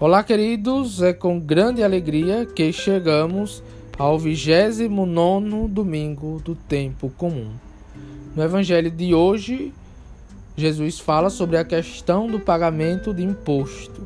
[0.00, 3.62] Olá, queridos, é com grande alegria que chegamos
[3.98, 7.50] ao 29 domingo do tempo comum.
[8.34, 9.74] No evangelho de hoje,
[10.56, 14.00] Jesus fala sobre a questão do pagamento de imposto.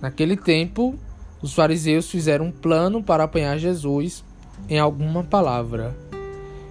[0.00, 0.94] Naquele tempo,
[1.42, 4.24] os fariseus fizeram um plano para apanhar Jesus
[4.66, 5.94] em alguma palavra.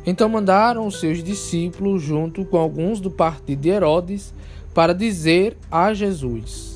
[0.04, 4.34] Então mandaram os seus discípulos, junto com alguns do partido de Herodes,
[4.74, 6.73] para dizer a Jesus: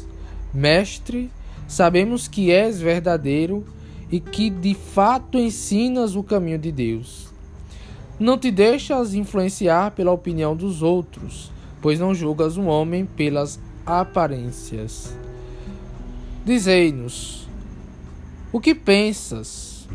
[0.58, 1.30] Mestre,
[1.68, 3.64] sabemos que és verdadeiro
[4.12, 7.28] e que de fato ensinas o caminho de Deus.
[8.20, 15.16] Não te deixas influenciar pela opinião dos outros, pois não julgas um homem pelas aparências.
[16.44, 17.48] Dizei-nos:
[18.52, 19.88] o que pensas?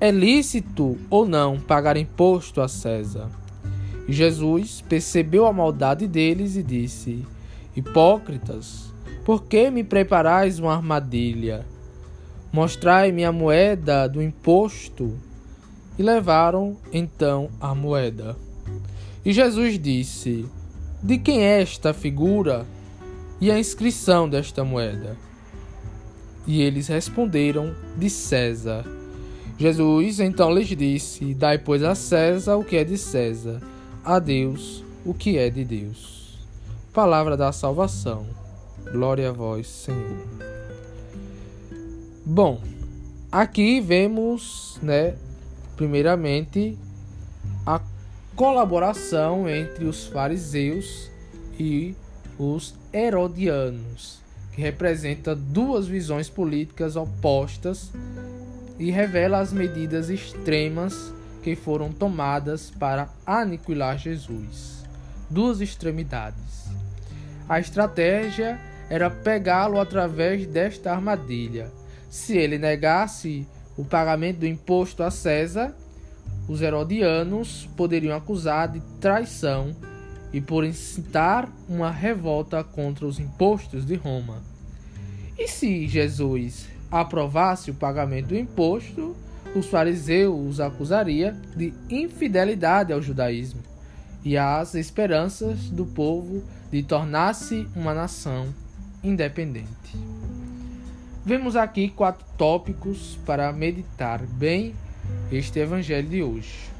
[0.00, 3.28] É lícito ou não pagar imposto a César?
[4.08, 7.26] Jesus percebeu a maldade deles e disse:
[7.74, 8.93] Hipócritas,
[9.24, 11.64] por que me preparais uma armadilha?
[12.52, 15.18] Mostrai-me a moeda do imposto.
[15.98, 18.36] E levaram então a moeda.
[19.24, 20.44] E Jesus disse:
[21.02, 22.66] De quem é esta figura
[23.40, 25.16] e a inscrição desta moeda?
[26.46, 28.84] E eles responderam: De César.
[29.56, 33.62] Jesus então lhes disse: Dai, pois, a César o que é de César,
[34.04, 36.38] a Deus o que é de Deus.
[36.92, 38.43] Palavra da salvação.
[38.92, 40.18] Glória a vós, Senhor.
[42.24, 42.60] Bom,
[43.30, 45.14] aqui vemos, né,
[45.76, 46.78] primeiramente
[47.66, 47.80] a
[48.36, 51.10] colaboração entre os fariseus
[51.58, 51.94] e
[52.38, 54.20] os herodianos,
[54.52, 57.90] que representa duas visões políticas opostas
[58.78, 64.82] e revela as medidas extremas que foram tomadas para aniquilar Jesus.
[65.28, 66.68] Duas extremidades.
[67.48, 68.58] A estratégia
[68.88, 71.72] era pegá-lo através desta armadilha.
[72.08, 73.46] Se ele negasse
[73.76, 75.74] o pagamento do imposto a César,
[76.48, 79.74] os herodianos poderiam acusar de traição
[80.32, 84.42] e por incitar uma revolta contra os impostos de Roma.
[85.38, 89.16] E se Jesus aprovasse o pagamento do imposto,
[89.54, 93.60] os fariseus os acusaria de infidelidade ao judaísmo
[94.24, 98.52] e às esperanças do povo de tornar-se uma nação
[99.04, 99.96] independente.
[101.24, 104.74] Vemos aqui quatro tópicos para meditar bem
[105.30, 106.70] este evangelho de hoje.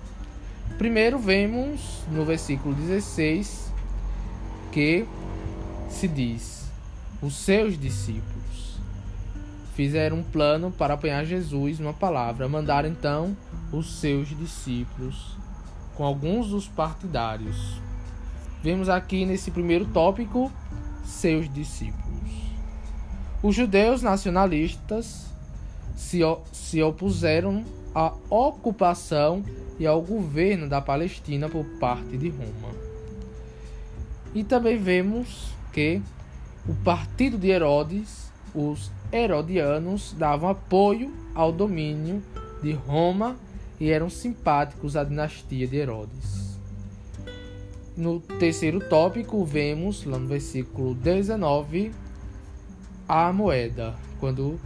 [0.79, 3.73] Primeiro, vemos no versículo 16
[4.73, 5.07] que
[5.89, 6.69] se diz:
[7.23, 8.79] Os seus discípulos
[9.75, 12.49] fizeram um plano para apanhar Jesus numa palavra.
[12.49, 13.37] Mandaram então
[13.73, 15.37] os seus discípulos
[15.95, 17.81] com alguns dos partidários.
[18.63, 20.51] Vemos aqui nesse primeiro tópico
[21.05, 22.04] seus discípulos.
[23.45, 25.27] Os judeus nacionalistas
[25.95, 27.63] se, se opuseram
[27.95, 29.45] à ocupação
[29.79, 32.75] e ao governo da Palestina por parte de Roma.
[34.35, 36.01] E também vemos que
[36.67, 42.23] o partido de Herodes, os herodianos, davam apoio ao domínio
[42.63, 43.37] de Roma
[43.79, 46.59] e eram simpáticos à dinastia de Herodes.
[47.95, 51.93] No terceiro tópico, vemos lá no versículo 19
[53.09, 54.61] a moeda, quando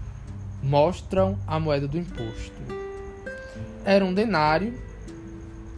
[0.62, 2.60] mostram a moeda do imposto.
[3.84, 4.74] Era um denário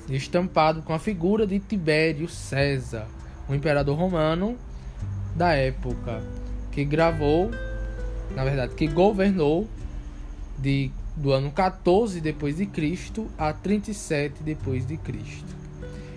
[0.09, 3.07] estampado com a figura de Tibério César,
[3.49, 4.57] o imperador romano
[5.37, 6.21] da época,
[6.73, 7.51] que gravou,
[8.35, 9.69] na verdade, que governou
[10.59, 15.55] de do ano 14 depois de Cristo a 37 depois de Cristo.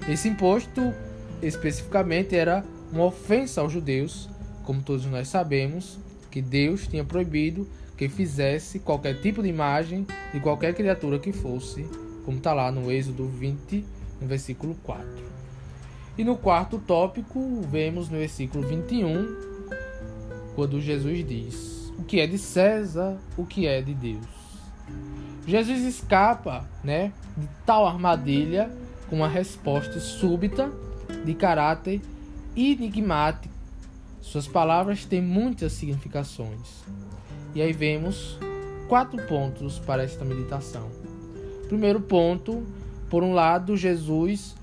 [0.08, 0.94] Esse imposto
[1.42, 4.30] especificamente era uma ofensa aos judeus,
[4.64, 6.00] como todos nós sabemos,
[6.34, 11.86] que Deus tinha proibido que fizesse qualquer tipo de imagem de qualquer criatura que fosse,
[12.26, 13.86] como está lá no Êxodo 20,
[14.20, 15.08] no versículo 4.
[16.18, 19.36] E no quarto tópico, vemos no versículo 21,
[20.56, 24.26] quando Jesus diz: O que é de César, o que é de Deus.
[25.46, 28.72] Jesus escapa né, de tal armadilha
[29.08, 30.72] com uma resposta súbita
[31.24, 32.02] de caráter
[32.56, 33.54] enigmático
[34.24, 36.82] suas palavras têm muitas significações.
[37.54, 38.40] E aí vemos
[38.88, 40.88] quatro pontos para esta meditação.
[41.68, 42.64] Primeiro ponto,
[43.10, 44.56] por um lado, Jesus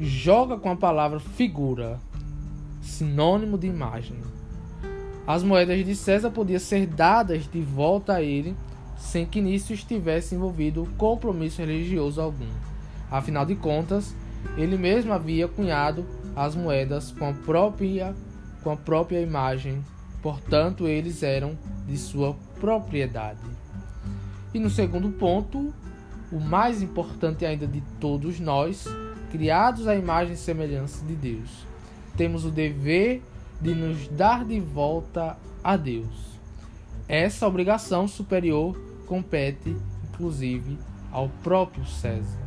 [0.00, 2.00] joga com a palavra figura,
[2.80, 4.16] sinônimo de imagem.
[5.26, 8.56] As moedas de César podiam ser dadas de volta a ele
[8.96, 12.48] sem que nisso estivesse envolvido compromisso religioso algum.
[13.10, 14.16] Afinal de contas,
[14.56, 18.14] ele mesmo havia cunhado as moedas com a própria
[18.64, 19.84] com a própria imagem,
[20.22, 21.56] portanto, eles eram
[21.86, 23.38] de sua propriedade.
[24.54, 25.72] E no segundo ponto,
[26.32, 28.86] o mais importante ainda de todos nós,
[29.30, 31.66] criados à imagem e semelhança de Deus,
[32.16, 33.22] temos o dever
[33.60, 36.34] de nos dar de volta a Deus.
[37.06, 38.76] Essa obrigação superior
[39.06, 39.76] compete,
[40.08, 40.78] inclusive,
[41.12, 42.42] ao próprio César.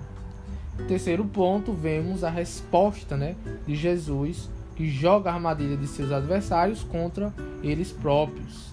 [0.88, 3.36] Terceiro ponto, vemos a resposta né,
[3.66, 7.34] de Jesus, que joga a armadilha de seus adversários contra
[7.64, 8.72] eles próprios.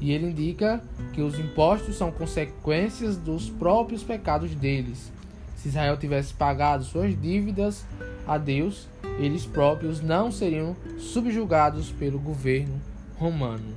[0.00, 0.82] E ele indica
[1.12, 5.12] que os impostos são consequências dos próprios pecados deles.
[5.56, 7.84] Se Israel tivesse pagado suas dívidas
[8.26, 8.88] a Deus,
[9.20, 12.74] eles próprios não seriam subjugados pelo governo
[13.16, 13.74] romano.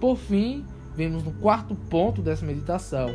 [0.00, 0.64] Por fim,
[0.96, 3.10] vemos no quarto ponto dessa meditação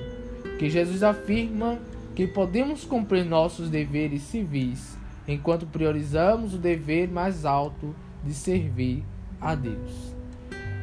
[0.59, 1.79] que Jesus afirma
[2.15, 4.95] que podemos cumprir nossos deveres civis
[5.27, 9.03] enquanto priorizamos o dever mais alto de servir
[9.39, 10.15] a Deus.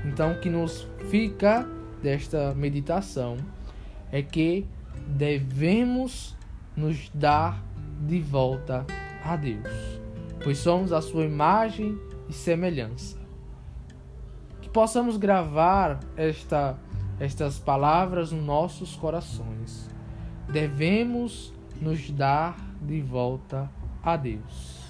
[0.04, 1.66] Então, o que nos fica
[2.02, 3.36] desta meditação
[4.10, 4.66] é que
[5.06, 6.36] devemos
[6.76, 7.62] nos dar
[8.00, 8.86] de volta
[9.24, 10.00] a Deus,
[10.42, 11.98] pois somos a sua imagem
[12.28, 13.18] e semelhança.
[14.62, 16.78] Que possamos gravar esta,
[17.18, 19.90] estas palavras nos nossos corações
[20.50, 23.70] devemos nos dar de volta
[24.04, 24.89] a Deus.